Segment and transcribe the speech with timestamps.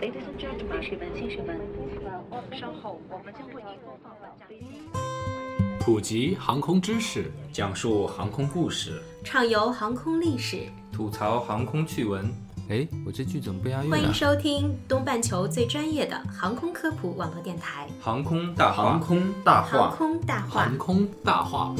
[0.00, 1.60] Ladies and gentlemen，士们、先生们，
[2.58, 4.48] 稍后我们将为您播放本站。
[5.78, 12.32] 普及航空知识，讲述航空故事，畅游航空历史，吐槽航空趣闻。
[12.70, 18.82] 哎，我这句怎么不押韵欢迎收听东半球最专业的航空科普网络电台《航空大话》。
[18.86, 20.78] 航空大——航话，空大话航。
[20.78, 21.74] 空大话。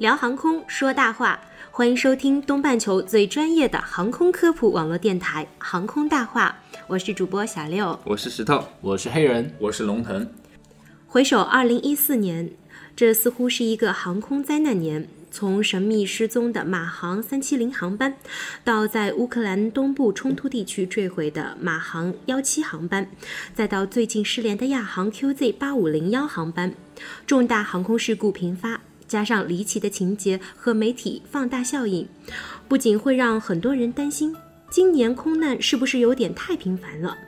[0.00, 1.38] 聊航空说大话，
[1.70, 8.00] 欢迎收听东半球最专业的航空科普网络电台《航空大话》，我是主播小六。
[8.04, 10.26] 我是石头，我是黑人，我是龙腾。
[11.06, 12.50] 回首二零一四年，
[12.96, 15.06] 这似乎是一个航空灾难年。
[15.30, 18.14] 从神秘失踪的马航三七零航班，
[18.64, 23.06] 到在乌克兰东部冲突地区坠毁的马航幺七航班，
[23.54, 26.72] 再到最近失联的亚航 QZ 八五零幺航班，
[27.26, 28.80] 重大航空事故频发，
[29.10, 32.06] 加上离奇的情节和媒体放大效应，
[32.68, 34.36] 不仅会让很多人担心，
[34.70, 37.18] 今年空难是不是有点太频繁了？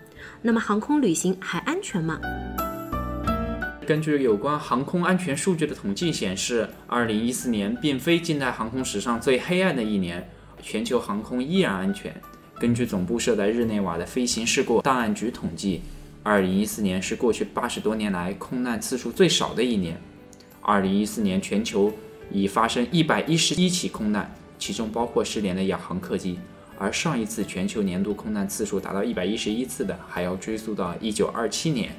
[0.42, 2.20] 那么航空旅行还安全吗？
[3.84, 10.30] 根据有关航空安全数据的统计显示，二零一四年并非近代航空史上最黑暗的一年，
[10.62, 12.14] 全球航空依然安全。
[12.60, 15.82] 根据总部设在日内瓦的飞行事故档案局统计，
[16.22, 20.00] 二零一四年是过去八十多年来空难次数最少的一年。
[20.64, 21.92] 二零一四年全球
[22.30, 26.38] 已发生一百一十一起空难，其中包括失联的亚航客机。
[26.78, 31.92] 而上一次全球年度空难次数达到一百一十一次的，还要追溯到一九二七年。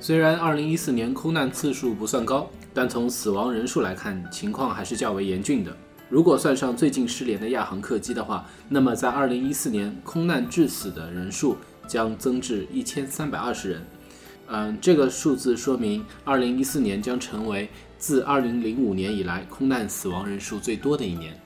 [0.00, 5.76] 虽然2014年空难次数不算高，但从死亡人数来看，情况还是较为严峻的。
[6.08, 11.56] 如果算上最近失联的亚航客机的话，那么在2014年空难致死的人数
[11.88, 13.86] 将增至1320人。
[14.50, 21.38] 嗯，这个数字说明2014年将成为自2005年以来空难死亡人数最多的一年。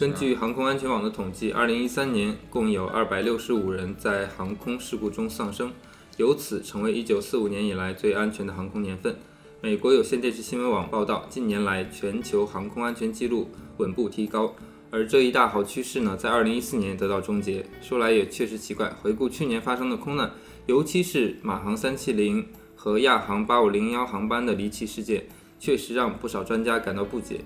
[0.00, 5.70] 根据航空安全网的统计，二零一三年共有二百六十五人在航空事故中丧生，
[6.16, 9.14] 由此成为一九四五年以来最安全的航空年份。
[9.60, 14.52] 美国有线电视新闻网报道，近年来全球航空安全记录稳步提高，
[14.90, 17.64] 而这一大好趋势呢，在二零一四年得到终结。
[17.80, 20.28] 说来也确实奇怪，回顾去年发生的空难，
[20.66, 22.46] 尤其是马航三七零
[22.76, 25.24] 和亚航八五零幺航班的离奇事件，
[25.58, 27.40] 确实让不少专家感到不解。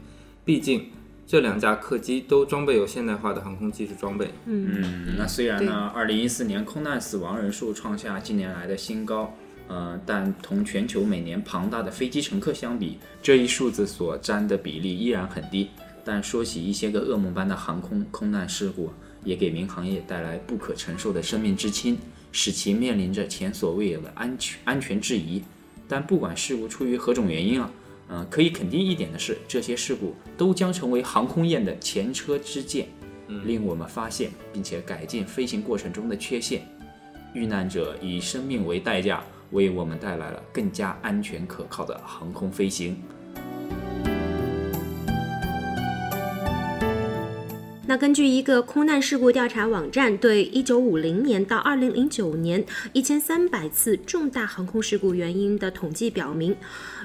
[0.44, 0.86] 毕竟，
[1.26, 4.30] 这两架客机都装备有现代化的航空技术装备。
[4.44, 9.34] 嗯，那虽然呢，二零一四年空难死亡人数创下近年来的新高，
[9.66, 15.68] 呃，但同全球每年庞大的飞机乘客相比，这一数字所占的比例依然很低。
[16.04, 18.92] 但说起一些个噩梦般的航空空难事故，
[19.26, 21.98] 也给民航业带来不可承受的生命之轻，
[22.32, 25.42] 使其面临着前所未有的安全安全质疑。
[25.86, 27.70] 但不管事故出于何种原因啊，
[28.08, 32.86] 嗯、可以肯定一点的是，这些事故都将成为航空业的前车之鉴。
[33.44, 36.62] 令我们发现并且改进飞行过程中的缺陷。
[37.34, 39.20] 遇难者以生命为代价，
[39.50, 42.96] 为我们带来了更加安全可靠的航空飞行。
[47.88, 52.64] 那根据一个空难事故调查网站对1950年到2009年
[52.94, 56.56] 1300次重大航空事故原因的统计表明，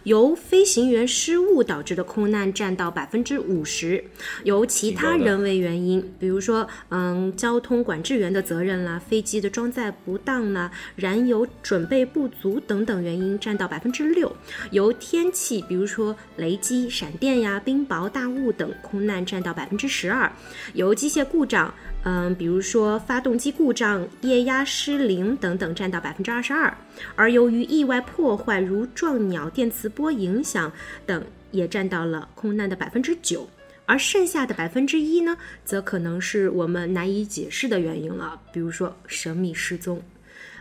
[0.06, 4.04] 由飞行员失误导致的空难占到百分之五十，
[4.44, 14.36] 由其他人为原因，比如说嗯交通管制员的责任啦、飞机的装载不当啦、燃油准备不足等等原因占到百分之六，
[14.72, 20.32] 由天气，比如说雷击、闪电呀、冰雹、大雾等空难占到百分之十二。
[20.74, 21.74] 由机械故障，
[22.04, 26.74] 嗯，比如说发动机故障、液压失灵等等，占到百分之二十二；
[27.16, 30.72] 而由于意外破坏，如撞鸟、电磁波影响
[31.06, 33.50] 等，也占到了空难的百分之九。
[33.88, 40.02] 而剩下的百分之一呢，则可能是我们难以解释的原因了，比如说神秘失踪，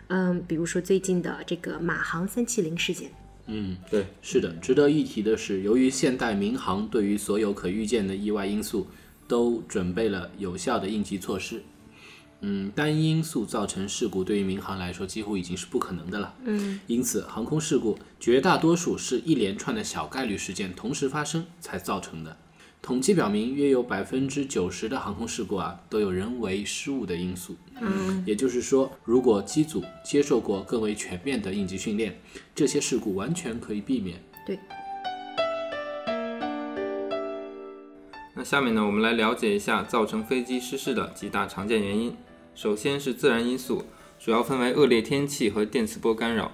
[0.08, 3.08] 嗯，比如说最近的这个马航三七零事件。
[3.46, 4.52] 嗯，对，是的。
[4.60, 8.88] 值得一提的是，由于现代民航对于所有可预见的意外因素
[9.30, 11.62] 都准备了有效的应急措施，
[12.40, 16.34] 嗯，单因素造成事故对于民航来说几乎已经是不可能的了。
[16.42, 22.36] 嗯，因此，航空事故绝大多数是一连串的小概率事件同时发生才造成的。
[22.82, 27.54] 统计表明，约有百分之九十的航空事故啊都有人为失误的因素。
[27.80, 32.18] 嗯，也就是说，如果机组接受过更为全面的应急训练，
[32.52, 34.20] 这些事故完全可以避免。
[34.44, 34.58] 对。
[38.40, 42.16] 那下面呢，我们来了解一下造成飞机失事的几大常见原因。
[42.54, 43.84] 首先是自然因素，
[44.18, 46.50] 主要分为恶劣天气和电磁波干扰。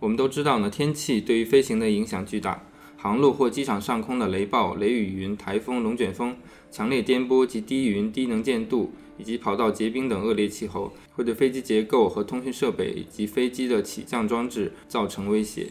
[0.00, 2.64] 我们都知道呢，天气对于飞行的影响巨大，
[2.96, 6.34] 航路或机场上空的雷暴、雷雨云、台风、龙卷风、
[6.70, 15.66] 强烈颠簸及低云、低能见度，以及跑道结冰等恶劣气候，会对飞机结构和通讯设备以及飞机的起降装置造成威胁。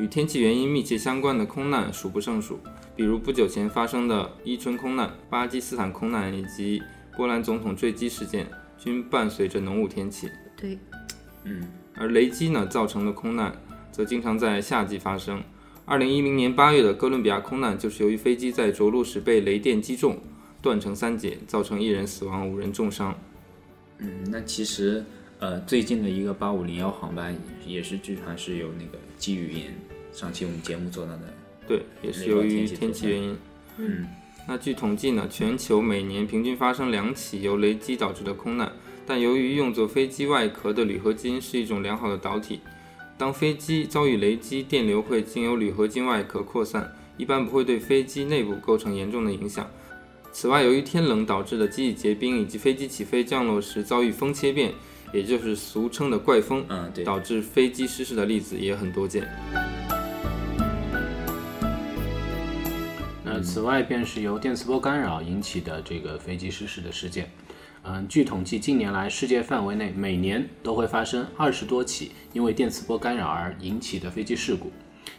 [0.00, 2.58] 与天气原因密切相关的空难数不胜数，
[2.96, 6.82] 比如不久前发生的伊春空难、巴基斯坦空难以及
[7.14, 8.46] 波兰总统坠机事件，
[8.78, 10.30] 均伴随着浓雾天气。
[10.56, 10.78] 对，
[11.44, 13.54] 嗯而雷击呢造成的空难，
[13.92, 15.42] 则经常在夏季发生。
[15.84, 20.18] 二零一零年八月的哥伦比亚空难，就是由于飞机在着陆时被雷电击中，
[20.62, 23.14] 断成三截，造成一人死亡、五人重伤。
[23.98, 25.04] 嗯，那其实
[25.40, 27.36] 呃，最近的一个八五零幺航班
[27.66, 29.64] 也是据传是有那个积雨云，
[30.12, 31.22] 上期我们节目做到的。
[31.66, 33.36] 对，也是由于天气原因。
[33.76, 34.06] 嗯，
[34.48, 38.72] 那据统计呢，全球每年平均发生两起由雷击导致的空难，
[39.06, 42.60] 但由于用作飞机外壳的铝合金是一种良好的导体，
[43.16, 49.68] 当飞机遭遇雷击，电流会经由铝合金外壳扩散，一般不会对飞机内部构成严重的影响。
[50.32, 54.72] 此外，由于天冷导致的机翼结冰，以及飞机起飞降落时遭遇风切变，
[55.12, 59.28] 也就是俗称的怪风，嗯，对，导致飞机失事的例子也很多见。
[63.40, 67.30] 那此外，便是由电磁波干扰引起的这个飞机失事的事件。
[67.84, 74.70] 嗯，据统计，近年来世界范围内每年都会发生二十多起因为电磁波干扰而引起的飞机事故。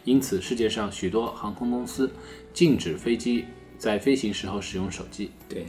[0.04, 2.08] 因此，世界上许多航空公司
[2.54, 3.44] 禁止飞机
[3.76, 5.32] 在飞行时候使用手机。
[5.48, 5.66] 对，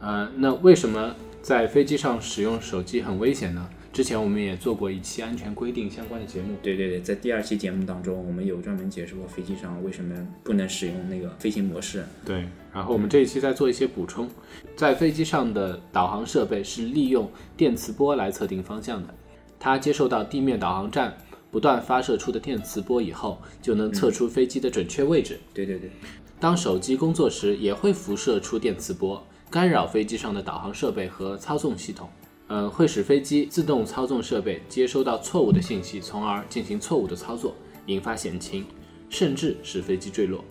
[0.00, 3.70] 呃，那为什么在飞机上使用手机很危险呢？
[3.94, 6.56] 之前我们也做过一期安全规定相关的节目。
[6.60, 10.12] 对对对，在第二期节目当中，我们有专门解释过飞机上为什么
[10.42, 12.04] 不能使用那个飞行模式。
[12.24, 14.28] 对，然后我们这一期再做一些补充。
[14.74, 19.14] 在飞机上的导航设备是利用电磁波来测定方向的，
[19.60, 21.16] 它接受到地面导航站
[21.52, 25.38] 不断发射出的电磁波以后，就能测出飞机的准确位置。
[25.52, 25.88] 对对对，
[26.40, 32.08] 当手机工作时，也会辐射出电磁波，干扰飞机上的导航设备和操纵系统。
[32.48, 37.54] 嗯，会使飞机自动操纵设备接收到错误的信息，从而进行错误的操作，
[37.86, 38.66] 引发险情，
[39.08, 40.44] 甚至使飞机坠落。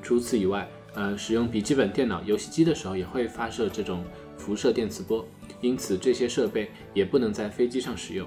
[0.00, 4.04] 除此以外，呃，使用笔记本电脑、游戏机的时候也会发射这种
[4.38, 5.26] 辐射电磁波，
[5.60, 8.26] 因此这些设备也不能在飞机上使用。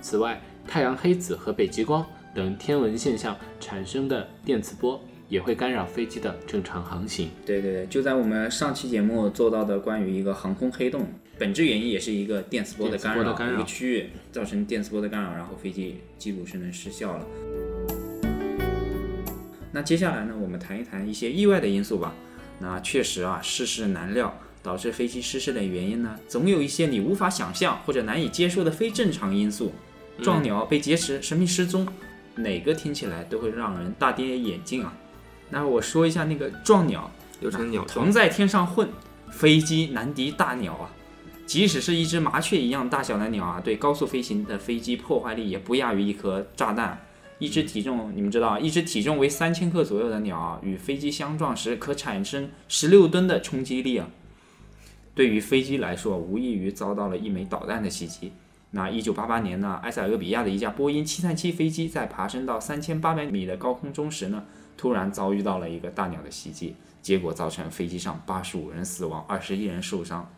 [0.00, 2.04] 此外，太阳黑子和北极光
[2.34, 7.28] 等天文现象产生的电磁波也会干扰飞机的正常航行。
[7.46, 17.26] 对对对，就在我们上期节目做到的关于一个航空黑洞，本质原因也是一个电磁波的干扰，干扰一个区域造成电磁波的干扰，然后飞机记录是能失效了。
[19.72, 22.14] 那接下来呢，我们谈一谈一些意外的因素吧。
[22.60, 24.32] 那确实啊，世事难料，
[24.62, 29.72] 导致飞机失事的原因呢，总有一些你无法想象或者难以接受的非正常因素。
[30.22, 31.84] 撞鸟、被劫持、神秘失踪，
[32.36, 34.96] 哪个听起来都会让人大跌眼镜啊。
[35.50, 37.10] 那我说一下那个撞鸟，
[37.40, 38.88] 又成鸟同在天上混，
[39.32, 40.88] 飞机难敌大鸟啊！
[41.46, 47.00] 即使是一只麻雀一样大小的鸟啊，对高速飞行的飞机破坏力也不亚于一颗炸弹。
[47.40, 54.08] 一只体重，你们知道，一只体重为三千克左右的鸟啊，与飞机相撞时可产生十六吨的冲击力啊！
[55.16, 58.32] 对于飞机来说，无异于遭到了一枚导弹的袭击。
[58.70, 64.44] 那一九八八年呢，埃塞俄比亚的一架波音七三七飞机在爬升到三千八百米的高空中时呢，
[64.76, 70.28] 突然遭遇到了一个大鸟的袭击，结果造成飞机上八十五人死亡，二十一人受伤。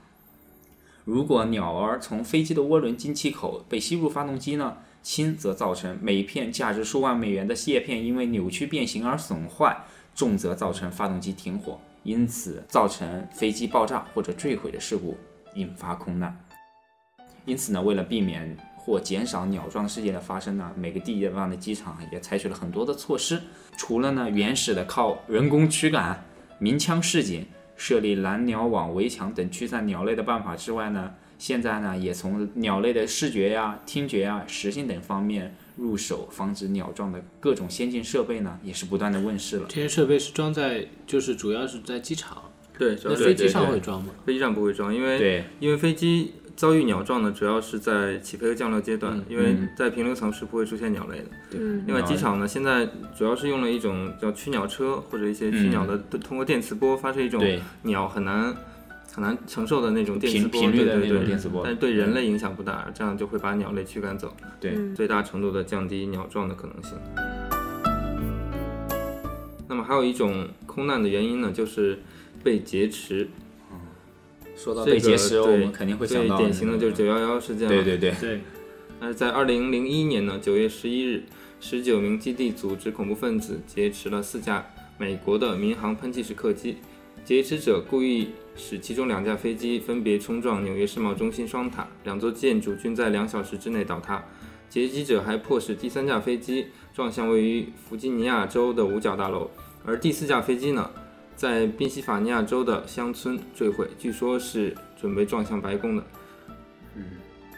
[1.06, 9.84] 如果鸟儿从飞机的涡轮进气口被吸入发动机呢，轻则造成每片价值数万美元的叶片因为扭曲变形而损坏，
[10.16, 15.16] 重则造成发动机停火，因此造成飞机爆炸或者坠毁的事故，
[15.54, 16.36] 引发空难。
[17.44, 23.40] 因此呢，为了避免或减少鸟撞事件的发生呢，每个地方的机场也采取了很多的措施。
[23.78, 26.20] 除了呢原始的靠人工驱赶、
[26.58, 27.46] 鸣枪示警、
[27.76, 39.66] 设立蓝鸟网、围墙等驱散鸟类的办法之外呢，现在呢也从鸟类的视觉呀、听觉呀、食性等方面入手，防止鸟撞的各种先进设备呢，也是不断的问世了。
[39.68, 44.14] 这些设备是装在，就是主要是在机场，对，主要是那飞机上会装吗？
[44.25, 51.26] 飞机上不会装，因为对，因为飞机遭遇鸟撞呢，主要是在起飞和降落阶段，因为嗯在平流层是不会出现鸟类的。
[51.50, 57.44] 对嗯另外，机场呢现在主要是用了一种叫驱鸟车或者一些驱鸟的，通过电磁波发射一种
[57.82, 58.56] 鸟很难
[59.12, 66.96] 很难承受的那种电磁波，频率的那对对对种电磁波但是对人类影响不大，这样就会把鸟类驱赶走，对，嗯最大程度的降低鸟撞的可能性。
[69.68, 71.98] 那么还有一种空难的原因呢，就是
[72.42, 73.28] 被劫持。
[74.56, 77.75] 说到被这个劫持，我对们肯定会想到最典型的就是九幺幺事件了。
[77.75, 78.40] 对对对，对，
[78.98, 81.22] 那在二零零一年呢，九月十一日，
[81.60, 84.66] 十九名基地组织恐怖分子劫持了四架
[84.98, 86.78] 美国的民航喷气式客机，
[87.25, 94.25] 劫持者故意使其中两架飞机分别冲撞纽约世贸中心双塔，两座建筑均在两小时之内倒塌。
[94.68, 99.48] 劫机者还迫使第三架飞机撞向位于弗吉尼亚州的五角大楼，
[99.84, 100.90] 而第四架飞机呢，
[101.36, 106.02] 在宾夕法尼亚州的乡村坠毁，据说是准备撞向白宫的。
[106.96, 107.04] 嗯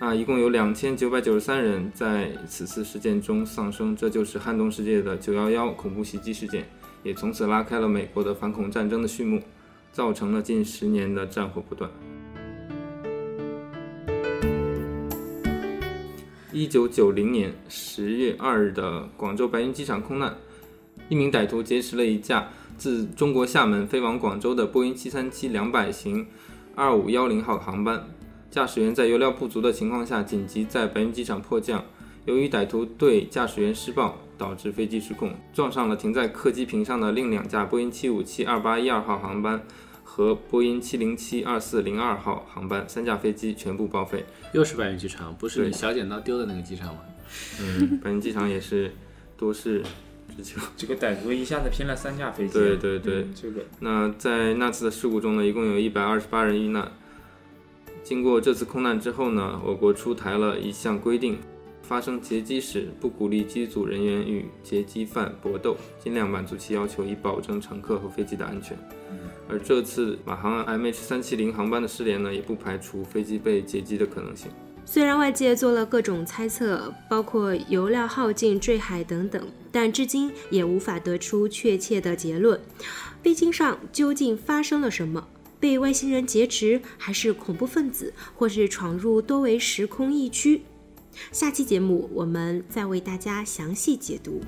[0.01, 6.69] 啊，一共有两千九百九十三人在此次事件中丧生，这就是撼动世界的九幺幺恐怖袭击事件，
[7.05, 9.41] 也从此拉开了美国的反恐战争的序幕，
[9.93, 11.89] 造成了近十年的战火不断。
[16.53, 20.37] 一九九零年十月二日的广州白云机场空难，
[21.09, 26.27] 一名歹徒劫持了一架自中国厦门飞往广州的波音七三七两百型
[26.77, 28.09] 二五幺零号航班。
[28.51, 31.85] 驾驶员在油料不足的情况下紧急在白云机场迫降，
[32.25, 39.63] 由于歹徒对驾驶员施暴，导致飞机失控，撞上了停在客机坪上的另两架波音七五七二八一二号航班
[40.03, 44.25] 和波音七零七二四零二号航班，三架飞机全部报废。
[44.55, 47.01] 又是白云机场，不是你小剪刀丢的那个机场吗？
[47.61, 48.91] 嗯，白云机场也是
[49.37, 49.53] 多
[50.77, 56.91] 这个歹徒一下子拼了三架飞机，对对对嗯这个那在那次的事故中呢，一共有一百二十八人遇难。
[58.05, 61.39] 经过这次空难之后呢，我国出台了一项规定，
[61.83, 68.79] 发生劫机时不鼓励机组人员与劫机犯搏斗，尽量满足其要求，以保证乘客和飞机的安全。
[69.51, 74.51] 而这次马航 MH 三七零航班的失联呢，也不排除飞机被劫机的可能性。
[74.91, 82.59] 虽然外界做了各种猜测，包括油料耗尽、坠海等等，但至今也无法得出确切的结论。
[83.23, 85.29] 飞机上究竟发生了什么？
[85.61, 90.63] 被外星人劫持，还是恐怖分子，或是闯入多维时空异区？
[91.33, 94.41] 下期节目我们再为大家详细解读。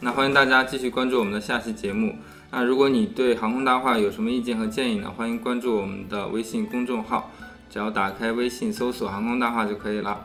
[0.00, 2.16] 那欢迎大家继续关注我们的下期节目。
[2.54, 5.10] 那如果你对航空大话有什么意见和建议呢？
[5.16, 7.30] 欢迎关注我们的微信公众号，
[7.70, 10.22] 只要打开微信搜索“航空大话”就可以了。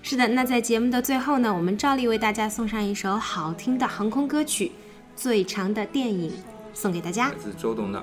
[0.00, 4.66] 是的，那在节目的最后呢，我们照例为大家送上一首好听的航空歌曲
[5.16, 6.30] 《最长的电影》，
[6.72, 8.00] 送给大家来，自周董的，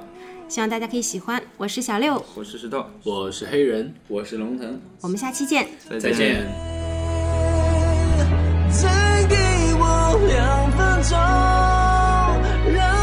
[0.50, 1.42] 希望大家可以喜欢。
[1.56, 5.66] 我是小六，我是石头，我是黑人，我是龙腾，我们下期见。
[5.90, 6.46] 再再见。
[8.70, 9.36] 再给
[9.80, 11.18] 我两分钟，
[12.75, 13.00] 让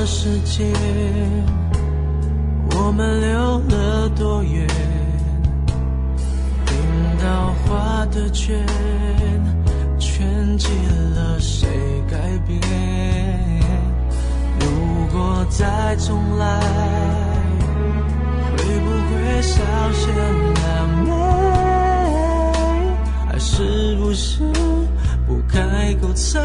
[0.00, 0.64] 的世界，
[2.74, 4.66] 我们溜了多远？
[6.64, 6.74] 冰
[7.22, 8.64] 刀画的圈，
[9.98, 10.68] 圈起
[11.14, 11.68] 了谁
[12.10, 12.16] 改
[12.46, 12.62] 变？
[14.60, 16.60] 如果再重来，
[18.56, 19.60] 会不会稍
[19.92, 20.14] 显
[20.54, 20.64] 难
[21.10, 21.12] 为？
[23.28, 24.50] 还是不是
[25.26, 26.40] 不开口才